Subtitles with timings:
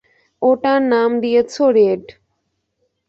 [0.41, 2.03] ওটার নাম দিয়েছ রেড।